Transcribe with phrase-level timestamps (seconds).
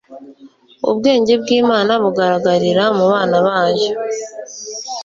[0.89, 3.89] ubwenge bw imana bugaragarira mubana bayo